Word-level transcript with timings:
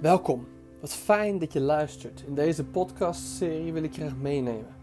Welkom. 0.00 0.46
Wat 0.80 0.92
fijn 0.92 1.38
dat 1.38 1.52
je 1.52 1.60
luistert. 1.60 2.24
In 2.26 2.34
deze 2.34 2.64
podcastserie 2.64 3.72
wil 3.72 3.82
ik 3.82 3.94
je 3.94 4.00
graag 4.00 4.16
meenemen. 4.16 4.74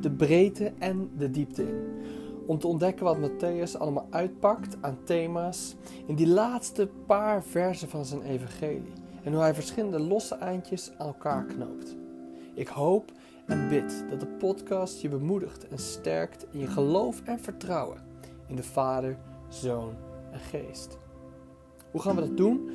De 0.00 0.10
breedte 0.10 0.72
en 0.78 1.10
de 1.16 1.30
diepte 1.30 1.62
in. 1.62 2.02
Om 2.46 2.58
te 2.58 2.66
ontdekken 2.66 3.04
wat 3.04 3.16
Matthäus 3.18 3.78
allemaal 3.78 4.06
uitpakt 4.10 4.76
aan 4.80 4.98
thema's 5.04 5.74
in 6.06 6.14
die 6.14 6.28
laatste 6.28 6.88
paar 7.06 7.44
versen 7.44 7.88
van 7.88 8.04
zijn 8.04 8.22
evangelie. 8.22 8.92
En 9.22 9.32
hoe 9.32 9.40
hij 9.40 9.54
verschillende 9.54 10.00
losse 10.00 10.34
eindjes 10.34 10.90
aan 10.98 11.06
elkaar 11.06 11.44
knoopt. 11.44 11.96
Ik 12.54 12.68
hoop 12.68 13.12
en 13.46 13.68
bid 13.68 14.04
dat 14.10 14.20
de 14.20 14.26
podcast 14.26 15.00
je 15.00 15.08
bemoedigt 15.08 15.68
en 15.68 15.78
sterkt 15.78 16.46
in 16.50 16.58
je 16.58 16.66
geloof 16.66 17.22
en 17.24 17.40
vertrouwen 17.40 18.02
in 18.46 18.56
de 18.56 18.62
Vader, 18.62 19.16
Zoon 19.48 19.94
en 20.32 20.40
Geest. 20.40 20.98
Hoe 21.90 22.00
gaan 22.00 22.14
we 22.14 22.20
dat 22.20 22.36
doen? 22.36 22.70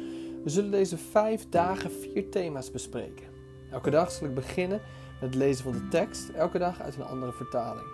We 0.45 0.51
zullen 0.51 0.71
deze 0.71 0.97
vijf 0.97 1.49
dagen 1.49 1.91
vier 1.91 2.29
thema's 2.29 2.71
bespreken. 2.71 3.25
Elke 3.71 3.89
dag 3.89 4.11
zal 4.11 4.27
ik 4.27 4.33
beginnen 4.33 4.81
met 5.21 5.29
het 5.29 5.35
lezen 5.35 5.63
van 5.63 5.71
de 5.73 5.87
tekst, 5.87 6.29
elke 6.29 6.57
dag 6.57 6.81
uit 6.81 6.95
een 6.95 7.03
andere 7.03 7.31
vertaling. 7.31 7.87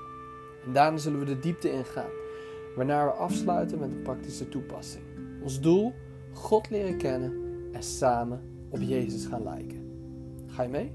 En 0.66 0.74
daarna 0.74 0.98
zullen 0.98 1.20
we 1.20 1.26
de 1.26 1.40
diepte 1.40 1.72
ingaan, 1.72 2.10
waarna 2.76 3.06
we 3.06 3.12
afsluiten 3.12 3.80
met 3.80 3.92
een 3.92 4.02
praktische 4.02 4.50
toepassing. 4.50 5.04
Ons 5.44 5.60
doel: 5.60 5.94
God 6.34 6.70
leren 6.70 6.98
kennen 6.98 7.34
en 7.74 7.84
samen 7.84 8.66
op 8.70 8.80
Jezus 8.82 9.26
gaan 9.26 9.44
lijken. 9.44 9.90
Ga 10.48 10.64
je 10.64 10.70
mee? 10.70 10.92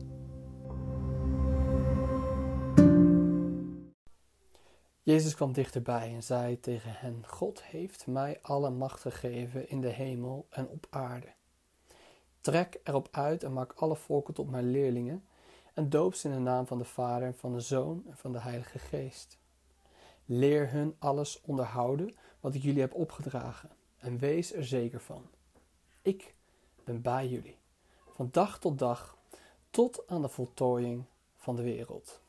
Jezus 5.02 5.34
kwam 5.34 5.52
dichterbij 5.52 6.12
en 6.14 6.22
zei 6.22 6.60
tegen 6.60 6.92
hen: 6.92 7.22
God 7.26 7.62
heeft 7.62 8.06
mij 8.06 8.38
alle 8.42 8.70
macht 8.70 9.00
gegeven 9.00 9.68
in 9.68 9.80
de 9.80 9.88
hemel 9.88 10.46
en 10.50 10.68
op 10.68 10.86
aarde. 10.90 11.35
Trek 12.46 12.80
erop 12.84 13.08
uit 13.10 13.42
en 13.42 13.52
maak 13.52 13.72
alle 13.72 13.96
volken 13.96 14.34
tot 14.34 14.50
mijn 14.50 14.70
leerlingen 14.70 15.24
en 15.74 15.88
doop 15.88 16.14
ze 16.14 16.28
in 16.28 16.34
de 16.34 16.40
naam 16.40 16.66
van 16.66 16.78
de 16.78 16.84
Vader, 16.84 17.34
van 17.34 17.52
de 17.52 17.60
Zoon 17.60 18.02
en 18.06 18.16
van 18.16 18.32
de 18.32 18.40
Heilige 18.40 18.78
Geest. 18.78 19.38
Leer 20.24 20.70
hun 20.70 20.96
alles 20.98 21.40
onderhouden 21.40 22.14
wat 22.40 22.54
ik 22.54 22.62
jullie 22.62 22.80
heb 22.80 22.94
opgedragen 22.94 23.70
en 23.98 24.18
wees 24.18 24.52
er 24.52 24.66
zeker 24.66 25.00
van. 25.00 25.30
Ik 26.02 26.34
ben 26.84 27.02
bij 27.02 27.28
jullie, 27.28 27.58
van 28.10 28.28
dag 28.30 28.58
tot 28.58 28.78
dag, 28.78 29.16
tot 29.70 30.02
aan 30.06 30.22
de 30.22 30.28
voltooiing 30.28 31.04
van 31.34 31.56
de 31.56 31.62
wereld. 31.62 32.20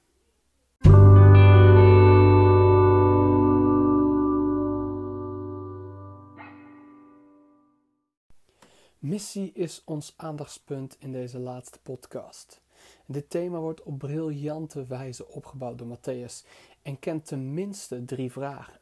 Missie 9.07 9.51
is 9.53 9.81
ons 9.85 10.13
aandachtspunt 10.15 10.95
in 10.99 11.11
deze 11.11 11.39
laatste 11.39 11.79
podcast. 11.79 12.61
Dit 13.05 13.29
thema 13.29 13.59
wordt 13.59 13.83
op 13.83 13.97
briljante 13.97 14.85
wijze 14.85 15.27
opgebouwd 15.27 15.77
door 15.77 15.97
Matthäus 15.97 16.47
en 16.81 16.99
kent 16.99 17.25
tenminste 17.25 18.05
drie 18.05 18.31
vragen. 18.31 18.79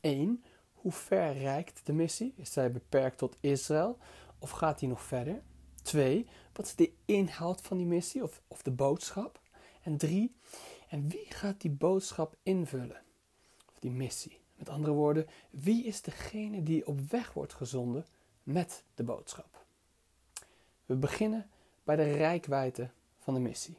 1. 0.00 0.44
Hoe 0.72 0.92
ver 0.92 1.32
reikt 1.32 1.86
de 1.86 1.92
missie? 1.92 2.32
Is 2.36 2.52
zij 2.52 2.72
beperkt 2.72 3.18
tot 3.18 3.36
Israël 3.40 3.98
of 4.38 4.50
gaat 4.50 4.78
die 4.78 4.88
nog 4.88 5.02
verder? 5.02 5.42
2. 5.82 6.26
Wat 6.52 6.66
is 6.66 6.74
de 6.74 6.92
inhoud 7.04 7.60
van 7.60 7.76
die 7.76 7.86
missie 7.86 8.22
of, 8.22 8.42
of 8.48 8.62
de 8.62 8.70
boodschap? 8.70 9.40
En 9.82 9.96
3. 9.96 10.34
En 10.88 11.08
wie 11.08 11.26
gaat 11.28 11.60
die 11.60 11.70
boodschap 11.70 12.36
invullen? 12.42 13.02
Of 13.72 13.78
die 13.78 13.90
missie? 13.90 14.40
Met 14.54 14.68
andere 14.68 14.92
woorden, 14.92 15.26
wie 15.50 15.84
is 15.84 16.02
degene 16.02 16.62
die 16.62 16.86
op 16.86 17.00
weg 17.10 17.32
wordt 17.32 17.54
gezonden 17.54 18.06
met 18.42 18.84
de 18.94 19.04
boodschap? 19.04 19.65
We 20.86 20.96
beginnen 20.96 21.50
bij 21.84 21.96
de 21.96 22.12
rijkwijde 22.12 22.90
van 23.18 23.34
de 23.34 23.40
missie. 23.40 23.78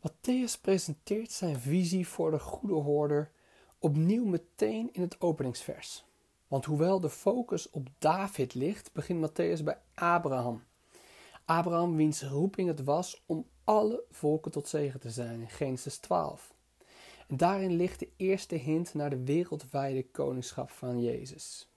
Matthäus 0.00 0.60
presenteert 0.60 1.32
zijn 1.32 1.60
visie 1.60 2.08
voor 2.08 2.30
de 2.30 2.38
goede 2.38 2.74
hoorder 2.74 3.30
opnieuw 3.78 4.24
meteen 4.24 4.92
in 4.92 5.02
het 5.02 5.20
openingsvers. 5.20 6.04
Want 6.48 6.64
hoewel 6.64 7.00
de 7.00 7.10
focus 7.10 7.70
op 7.70 7.88
David 7.98 8.54
ligt, 8.54 8.92
begint 8.92 9.30
Matthäus 9.30 9.64
bij 9.64 9.78
Abraham. 9.94 10.64
Abraham 11.44 11.96
wiens 11.96 12.22
roeping 12.22 12.68
het 12.68 12.84
was 12.84 13.22
om 13.26 13.46
alle 13.64 14.04
volken 14.10 14.50
tot 14.50 14.68
zegen 14.68 15.00
te 15.00 15.10
zijn 15.10 15.40
in 15.40 15.50
Genesis 15.50 15.98
12. 15.98 16.54
En 17.30 17.36
daarin 17.36 17.76
ligt 17.76 17.98
de 17.98 18.08
eerste 18.16 18.54
hint 18.54 18.94
naar 18.94 19.10
de 19.10 19.24
wereldwijde 19.24 20.06
koningschap 20.10 20.70
van 20.70 21.02
Jezus. 21.02 21.68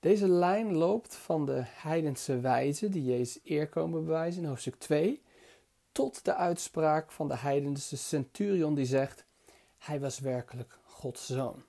Deze 0.00 0.28
lijn 0.28 0.72
loopt 0.74 1.14
van 1.14 1.46
de 1.46 1.62
heidense 1.64 2.40
wijze 2.40 2.88
die 2.88 3.04
Jezus 3.04 3.40
eer 3.44 3.68
komen 3.68 4.04
bewijzen 4.04 4.42
in 4.42 4.48
hoofdstuk 4.48 4.74
2 4.74 5.22
tot 5.92 6.24
de 6.24 6.34
uitspraak 6.34 7.12
van 7.12 7.28
de 7.28 7.36
heidense 7.36 7.96
centurion 7.96 8.74
die 8.74 8.86
zegt: 8.86 9.24
Hij 9.78 10.00
was 10.00 10.18
werkelijk 10.18 10.78
Gods 10.84 11.26
zoon 11.26 11.62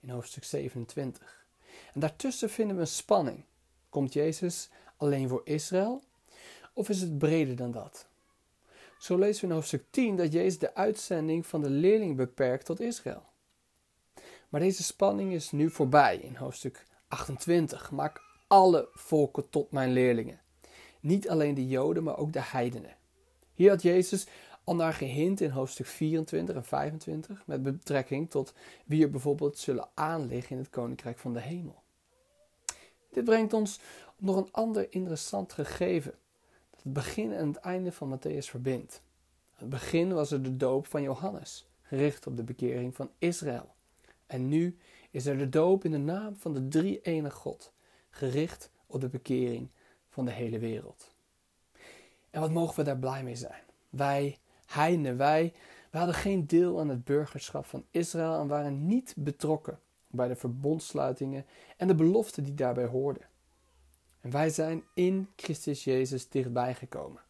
in 0.00 0.10
hoofdstuk 0.10 0.44
27. 0.44 1.46
En 1.94 2.00
daartussen 2.00 2.50
vinden 2.50 2.76
we 2.76 2.82
een 2.82 2.88
spanning. 2.88 3.44
Komt 3.88 4.12
Jezus 4.12 4.68
alleen 4.96 5.28
voor 5.28 5.40
Israël 5.44 6.02
of 6.72 6.88
is 6.88 7.00
het 7.00 7.18
breder 7.18 7.56
dan 7.56 7.70
dat? 7.70 8.08
Zo 9.00 9.18
lezen 9.18 9.40
we 9.40 9.46
in 9.46 9.52
hoofdstuk 9.54 9.84
10 9.90 10.16
dat 10.16 10.32
Jezus 10.32 10.58
de 10.58 10.74
uitzending 10.74 11.46
van 11.46 11.62
de 11.62 11.70
leerling 11.70 12.16
beperkt 12.16 12.64
tot 12.64 12.80
Israël. 12.80 13.22
Maar 14.48 14.60
deze 14.60 14.82
spanning 14.82 15.32
is 15.32 15.50
nu 15.50 15.70
voorbij 15.70 16.16
in 16.16 16.34
hoofdstuk 16.34 16.86
28. 17.08 17.90
Maak 17.90 18.22
alle 18.46 18.88
volken 18.92 19.50
tot 19.50 19.72
mijn 19.72 19.92
leerlingen. 19.92 20.40
Niet 21.00 21.28
alleen 21.28 21.54
de 21.54 21.68
Joden, 21.68 22.02
maar 22.02 22.18
ook 22.18 22.32
de 22.32 22.42
heidenen. 22.42 22.96
Hier 23.54 23.70
had 23.70 23.82
Jezus 23.82 24.26
al 24.64 24.74
naar 24.74 24.92
gehint 24.92 25.40
in 25.40 25.50
hoofdstuk 25.50 25.86
24 25.86 26.54
en 26.54 26.64
25 26.64 27.46
met 27.46 27.62
betrekking 27.62 28.30
tot 28.30 28.52
wie 28.86 29.02
er 29.02 29.10
bijvoorbeeld 29.10 29.58
zullen 29.58 29.88
aanliggen 29.94 30.56
in 30.56 30.62
het 30.62 30.70
koninkrijk 30.70 31.18
van 31.18 31.32
de 31.32 31.40
hemel. 31.40 31.82
Dit 33.10 33.24
brengt 33.24 33.52
ons 33.52 33.80
op 34.16 34.24
nog 34.24 34.36
een 34.36 34.52
ander 34.52 34.92
interessant 34.92 35.52
gegeven 35.52 36.14
het 36.82 36.92
begin 36.92 37.32
en 37.32 37.46
het 37.48 37.56
einde 37.56 37.92
van 37.92 38.18
Matthäus 38.18 38.44
verbindt. 38.50 39.02
Het 39.54 39.68
begin 39.68 40.12
was 40.12 40.30
er 40.30 40.42
de 40.42 40.56
doop 40.56 40.86
van 40.86 41.02
Johannes, 41.02 41.68
gericht 41.82 42.26
op 42.26 42.36
de 42.36 42.44
bekering 42.44 42.94
van 42.94 43.10
Israël. 43.18 43.74
En 44.26 44.48
nu 44.48 44.78
is 45.10 45.26
er 45.26 45.38
de 45.38 45.48
doop 45.48 45.84
in 45.84 45.90
de 45.90 45.98
naam 45.98 46.36
van 46.36 46.54
de 46.54 46.68
drie 46.68 47.00
enige 47.00 47.36
God, 47.36 47.72
gericht 48.10 48.70
op 48.86 49.00
de 49.00 49.08
bekering 49.08 49.70
van 50.08 50.24
de 50.24 50.30
hele 50.30 50.58
wereld. 50.58 51.14
En 52.30 52.40
wat 52.40 52.50
mogen 52.50 52.76
we 52.76 52.82
daar 52.82 52.98
blij 52.98 53.22
mee 53.22 53.36
zijn? 53.36 53.62
Wij, 53.90 54.38
heiden, 54.66 55.16
wij, 55.16 55.52
wij 55.90 56.00
hadden 56.00 56.14
geen 56.14 56.46
deel 56.46 56.80
aan 56.80 56.88
het 56.88 57.04
burgerschap 57.04 57.64
van 57.64 57.84
Israël 57.90 58.40
en 58.40 58.48
waren 58.48 58.86
niet 58.86 59.14
betrokken 59.16 59.80
bij 60.06 60.28
de 60.28 60.36
verbondsluitingen 60.36 61.46
en 61.76 61.88
de 61.88 61.94
beloften 61.94 62.44
die 62.44 62.54
daarbij 62.54 62.86
hoorden. 62.86 63.29
En 64.20 64.30
wij 64.30 64.50
zijn 64.50 64.84
in 64.94 65.28
Christus 65.36 65.84
Jezus 65.84 66.28
dichtbij 66.28 66.74
gekomen. 66.74 67.22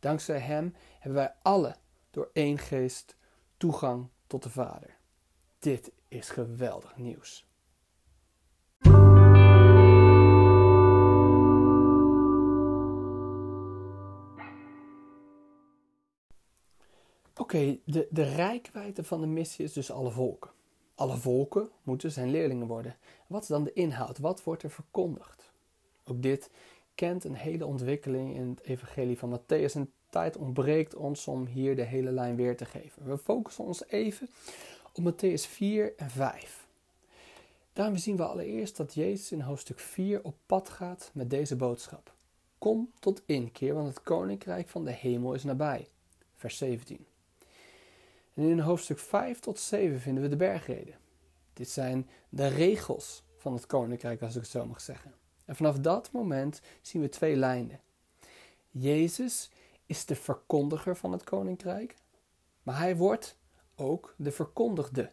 Dankzij 0.00 0.38
Hem 0.38 0.74
hebben 0.98 1.20
wij 1.20 1.34
alle 1.42 1.76
door 2.10 2.30
één 2.32 2.58
geest 2.58 3.16
toegang 3.56 4.08
tot 4.26 4.42
de 4.42 4.50
Vader. 4.50 4.96
Dit 5.58 5.92
is 6.08 6.28
geweldig 6.30 6.96
nieuws. 6.96 7.46
Oké, 17.36 17.78
de, 17.84 18.08
de 18.10 18.22
rijkwijde 18.22 19.04
van 19.04 19.20
de 19.20 19.26
missie 19.26 19.64
is 19.64 19.72
dus 19.72 19.90
alle 19.90 20.10
volken. 20.10 20.50
Alle 20.94 21.16
volken 21.16 21.70
moeten 21.82 22.12
zijn 22.12 22.30
leerlingen 22.30 22.66
worden. 22.66 22.96
Wat 23.26 23.42
is 23.42 23.48
dan 23.48 23.64
de 23.64 23.72
inhoud? 23.72 24.18
Wat 24.18 24.42
wordt 24.42 24.62
er 24.62 24.70
verkondigd? 24.70 25.52
Ook 26.10 26.22
dit 26.22 26.50
kent 26.94 27.24
een 27.24 27.34
hele 27.34 27.66
ontwikkeling 27.66 28.34
in 28.34 28.48
het 28.48 28.62
evangelie 28.62 29.18
van 29.18 29.38
Matthäus 29.38 29.74
en 29.74 29.92
tijd 30.10 30.36
ontbreekt 30.36 30.94
ons 30.94 31.26
om 31.26 31.46
hier 31.46 31.76
de 31.76 31.82
hele 31.82 32.10
lijn 32.12 32.36
weer 32.36 32.56
te 32.56 32.64
geven. 32.64 33.04
We 33.04 33.18
focussen 33.18 33.64
ons 33.64 33.86
even 33.88 34.28
op 34.92 35.12
Matthäus 35.12 35.48
4 35.48 35.92
en 35.96 36.10
5. 36.10 36.66
Daarom 37.72 37.96
zien 37.96 38.16
we 38.16 38.24
allereerst 38.24 38.76
dat 38.76 38.94
Jezus 38.94 39.32
in 39.32 39.40
hoofdstuk 39.40 39.80
4 39.80 40.24
op 40.24 40.34
pad 40.46 40.68
gaat 40.68 41.10
met 41.14 41.30
deze 41.30 41.56
boodschap. 41.56 42.12
Kom 42.58 42.90
tot 42.98 43.22
inkeer, 43.26 43.74
want 43.74 43.88
het 43.88 44.02
koninkrijk 44.02 44.68
van 44.68 44.84
de 44.84 44.92
hemel 44.92 45.34
is 45.34 45.44
nabij. 45.44 45.88
Vers 46.36 46.56
17. 46.56 47.06
En 48.34 48.42
in 48.42 48.58
hoofdstuk 48.58 48.98
5 48.98 49.40
tot 49.40 49.58
7 49.58 50.00
vinden 50.00 50.22
we 50.22 50.28
de 50.28 50.36
bergreden. 50.36 50.94
Dit 51.52 51.70
zijn 51.70 52.08
de 52.28 52.46
regels 52.46 53.22
van 53.36 53.52
het 53.52 53.66
koninkrijk, 53.66 54.22
als 54.22 54.34
ik 54.34 54.42
het 54.42 54.50
zo 54.50 54.66
mag 54.66 54.80
zeggen. 54.80 55.14
En 55.48 55.56
vanaf 55.56 55.78
dat 55.78 56.12
moment 56.12 56.60
zien 56.82 57.02
we 57.02 57.08
twee 57.08 57.36
lijnen. 57.36 57.80
Jezus 58.70 59.50
is 59.86 60.04
de 60.04 60.16
verkondiger 60.16 60.96
van 60.96 61.12
het 61.12 61.24
koninkrijk, 61.24 61.94
maar 62.62 62.78
hij 62.78 62.96
wordt 62.96 63.36
ook 63.74 64.14
de 64.16 64.30
verkondigde. 64.30 65.10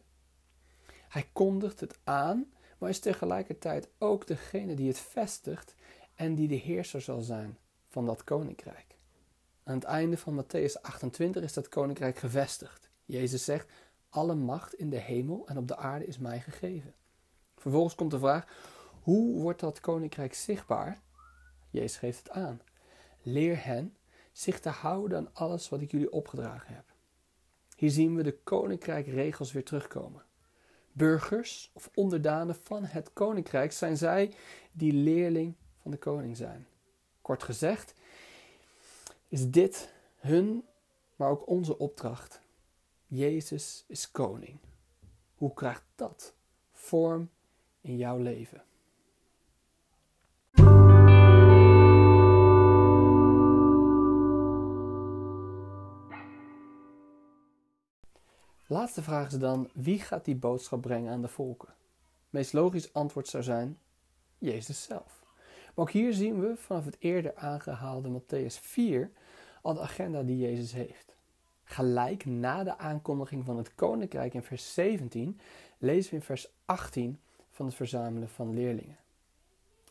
Hij 0.87 1.29
kondigt 1.33 1.79
het 1.79 1.99
aan, 2.03 2.51
maar 2.77 2.89
is 2.89 2.99
tegelijkertijd 2.99 3.89
ook 3.97 4.27
degene 4.27 4.73
die 4.73 4.87
het 4.87 4.99
vestigt 4.99 5.75
en 6.15 6.35
die 6.35 6.47
de 6.47 6.55
heerser 6.55 7.01
zal 7.01 7.21
zijn 7.21 7.57
van 7.89 8.05
dat 8.05 8.23
koninkrijk. 8.23 8.95
Aan 9.63 9.75
het 9.75 9.83
einde 9.83 10.17
van 10.17 10.43
Matthäus 10.43 10.81
28 10.81 11.43
is 11.43 11.53
dat 11.53 11.69
koninkrijk 11.69 12.17
gevestigd. 12.17 12.89
Jezus 13.05 13.43
zegt: 13.43 13.71
Alle 14.09 14.35
macht 14.35 14.73
in 14.73 14.89
de 14.89 14.99
hemel 14.99 15.47
en 15.47 15.57
op 15.57 15.67
de 15.67 15.77
aarde 15.77 16.05
is 16.05 16.17
mij 16.17 16.39
gegeven. 16.39 16.93
Vervolgens 17.57 17.95
komt 17.95 18.11
de 18.11 18.19
vraag: 18.19 18.47
hoe 19.05 19.41
wordt 19.41 19.59
dat 19.59 19.79
koninkrijk 19.79 20.33
zichtbaar? 20.33 21.01
Jezus 21.69 21.97
geeft 21.97 22.17
het 22.17 22.29
aan. 22.29 22.61
Leer 23.21 23.65
hen 23.65 23.97
zich 24.31 24.59
te 24.59 24.69
houden 24.69 25.17
aan 25.17 25.33
alles 25.33 25.69
wat 25.69 25.81
ik 25.81 25.91
jullie 25.91 26.11
opgedragen 26.11 26.75
heb. 26.75 26.83
Hier 27.75 27.91
zien 27.91 28.15
we 28.15 28.23
de 28.23 28.37
koninkrijkregels 28.43 29.51
weer 29.51 29.63
terugkomen. 29.63 30.23
Burgers 30.91 31.71
of 31.73 31.89
onderdanen 31.93 32.55
van 32.55 32.83
het 32.85 33.13
koninkrijk 33.13 33.71
zijn 33.71 33.97
zij 33.97 34.33
die 34.71 34.93
leerling 34.93 35.55
van 35.81 35.91
de 35.91 35.97
koning 35.97 36.37
zijn. 36.37 36.67
Kort 37.21 37.43
gezegd 37.43 37.93
is 39.27 39.49
dit 39.49 39.93
hun, 40.17 40.63
maar 41.15 41.29
ook 41.29 41.47
onze 41.47 41.77
opdracht. 41.77 42.41
Jezus 43.07 43.83
is 43.87 44.11
koning. 44.11 44.59
Hoe 45.35 45.53
krijgt 45.53 45.83
dat 45.95 46.33
vorm 46.71 47.29
in 47.81 47.97
jouw 47.97 48.17
leven? 48.17 48.63
Laatste 58.67 59.03
vraag 59.03 59.27
is 59.27 59.37
dan: 59.37 59.69
wie 59.73 59.99
gaat 59.99 60.25
die 60.25 60.35
boodschap 60.35 60.81
brengen 60.81 61.11
aan 61.11 61.21
de 61.21 61.27
volken? 61.27 61.73
meest 62.29 62.53
logisch 62.53 62.93
antwoord 62.93 63.27
zou 63.27 63.43
zijn: 63.43 63.77
Jezus 64.37 64.83
zelf. 64.83 65.23
Maar 65.75 65.85
ook 65.85 65.91
hier 65.91 66.13
zien 66.13 66.39
we 66.39 66.55
vanaf 66.57 66.85
het 66.85 66.95
eerder 66.99 67.35
aangehaalde 67.35 68.19
Matthäus 68.19 68.59
4 68.61 69.11
al 69.61 69.73
de 69.73 69.79
agenda 69.79 70.23
die 70.23 70.37
Jezus 70.37 70.73
heeft. 70.73 71.15
Gelijk 71.63 72.25
na 72.25 72.63
de 72.63 72.77
aankondiging 72.77 73.45
van 73.45 73.57
het 73.57 73.75
koninkrijk 73.75 74.33
in 74.33 74.43
vers 74.43 74.73
17 74.73 75.39
lezen 75.77 76.09
we 76.09 76.15
in 76.15 76.21
vers 76.21 76.47
18 76.65 77.19
van 77.51 77.65
het 77.65 77.75
verzamelen 77.75 78.29
van 78.29 78.53
leerlingen. 78.53 78.97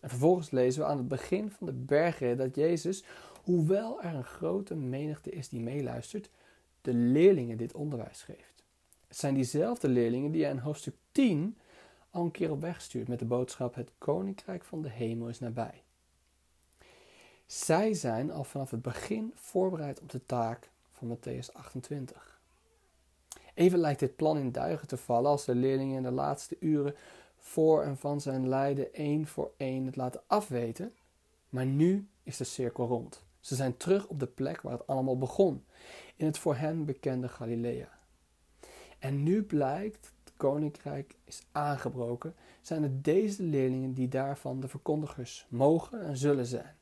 En 0.00 0.08
vervolgens 0.08 0.50
lezen 0.50 0.82
we 0.82 0.88
aan 0.88 0.98
het 0.98 1.08
begin 1.08 1.50
van 1.50 1.66
de 1.66 1.72
bergrit 1.72 2.38
dat 2.38 2.54
Jezus, 2.54 3.04
hoewel 3.42 4.02
er 4.02 4.14
een 4.14 4.24
grote 4.24 4.74
menigte 4.74 5.30
is 5.30 5.48
die 5.48 5.60
meeluistert, 5.60 6.30
de 6.80 6.94
leerlingen 6.94 7.56
dit 7.56 7.74
onderwijs 7.74 8.22
geeft. 8.22 8.53
Het 9.14 9.22
zijn 9.22 9.34
diezelfde 9.34 9.88
leerlingen 9.88 10.30
die 10.30 10.42
hij 10.42 10.50
in 10.50 10.58
hoofdstuk 10.58 10.94
10 11.12 11.58
al 12.10 12.24
een 12.24 12.30
keer 12.30 12.50
op 12.50 12.60
weg 12.60 12.80
stuurt 12.80 13.08
met 13.08 13.18
de 13.18 13.24
boodschap: 13.24 13.74
Het 13.74 13.90
koninkrijk 13.98 14.64
van 14.64 14.82
de 14.82 14.88
hemel 14.90 15.28
is 15.28 15.38
nabij. 15.38 15.82
Zij 17.46 17.94
zijn 17.94 18.30
al 18.30 18.44
vanaf 18.44 18.70
het 18.70 18.82
begin 18.82 19.32
voorbereid 19.34 20.00
op 20.00 20.10
de 20.10 20.26
taak 20.26 20.70
van 20.92 21.16
Matthäus 21.16 21.52
28. 21.52 22.40
Even 23.54 23.78
lijkt 23.78 24.00
dit 24.00 24.16
plan 24.16 24.38
in 24.38 24.52
duigen 24.52 24.88
te 24.88 24.96
vallen 24.96 25.30
als 25.30 25.44
de 25.44 25.54
leerlingen 25.54 25.96
in 25.96 26.02
de 26.02 26.10
laatste 26.10 26.56
uren 26.60 26.94
voor 27.38 27.82
en 27.82 27.96
van 27.96 28.20
zijn 28.20 28.48
lijden 28.48 28.94
één 28.94 29.26
voor 29.26 29.52
één 29.56 29.86
het 29.86 29.96
laten 29.96 30.22
afweten. 30.26 30.94
Maar 31.48 31.66
nu 31.66 32.08
is 32.22 32.36
de 32.36 32.44
cirkel 32.44 32.86
rond. 32.86 33.22
Ze 33.40 33.54
zijn 33.54 33.76
terug 33.76 34.06
op 34.06 34.20
de 34.20 34.26
plek 34.26 34.60
waar 34.60 34.72
het 34.72 34.86
allemaal 34.86 35.18
begon, 35.18 35.64
in 36.16 36.26
het 36.26 36.38
voor 36.38 36.54
hen 36.54 36.84
bekende 36.84 37.28
Galilea. 37.28 37.94
En 39.04 39.22
nu 39.22 39.42
blijkt 39.42 40.12
het 40.24 40.32
koninkrijk 40.36 41.14
is 41.24 41.42
aangebroken, 41.52 42.34
zijn 42.60 42.82
het 42.82 43.04
deze 43.04 43.42
leerlingen 43.42 43.92
die 43.92 44.08
daarvan 44.08 44.60
de 44.60 44.68
verkondigers 44.68 45.46
mogen 45.48 46.06
en 46.06 46.16
zullen 46.16 46.46
zijn. 46.46 46.76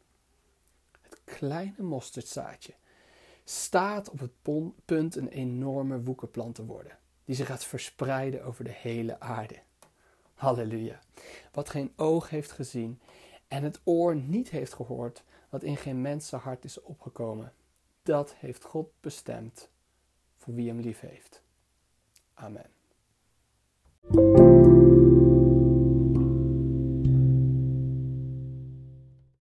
Het 1.00 1.20
kleine 1.24 1.82
mosterdzaadje 1.82 2.74
staat 3.44 4.10
op 4.10 4.18
het 4.18 4.32
punt 4.84 5.16
een 5.16 5.28
enorme 5.28 6.02
woekerplant 6.02 6.54
te 6.54 6.64
worden, 6.64 6.98
die 7.24 7.34
zich 7.34 7.46
gaat 7.46 7.64
verspreiden 7.64 8.44
over 8.44 8.64
de 8.64 8.74
hele 8.74 9.20
aarde. 9.20 9.58
Halleluja. 10.34 11.00
Wat 11.52 11.68
geen 11.68 11.92
oog 11.96 12.30
heeft 12.30 12.52
gezien 12.52 13.00
en 13.48 13.62
het 13.62 13.80
oor 13.84 14.16
niet 14.16 14.50
heeft 14.50 14.72
gehoord, 14.72 15.24
wat 15.48 15.62
in 15.62 15.76
geen 15.76 16.00
mensenhart 16.00 16.64
is 16.64 16.80
opgekomen, 16.80 17.52
dat 18.02 18.34
heeft 18.34 18.64
God 18.64 18.90
bestemd 19.00 19.70
voor 20.36 20.54
wie 20.54 20.68
hem 20.68 20.80
lief 20.80 21.00
heeft. 21.00 21.42
Amen. 22.38 24.31